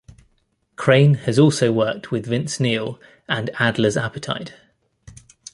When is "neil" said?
2.59-2.99